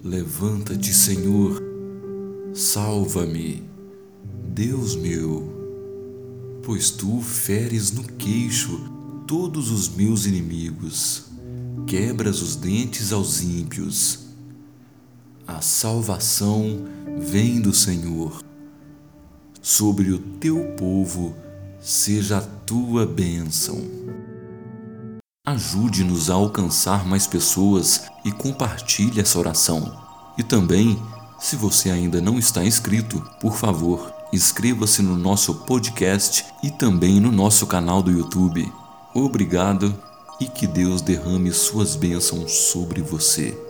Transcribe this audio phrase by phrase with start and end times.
[0.00, 1.60] Levanta-te, Senhor,
[2.54, 3.64] salva-me,
[4.54, 8.88] Deus meu, pois tu feres no queixo
[9.26, 11.24] todos os meus inimigos,
[11.84, 14.20] quebras os dentes aos ímpios.
[15.44, 16.84] A salvação
[17.18, 18.40] vem do Senhor.
[19.60, 21.34] Sobre o teu povo
[21.86, 23.80] seja a tua bênção.
[25.46, 29.96] Ajude-nos a alcançar mais pessoas e compartilhe essa oração.
[30.36, 31.00] E também,
[31.38, 37.30] se você ainda não está inscrito, por favor, inscreva-se no nosso podcast e também no
[37.30, 38.68] nosso canal do YouTube.
[39.14, 39.94] Obrigado
[40.40, 43.65] e que Deus derrame suas bênçãos sobre você.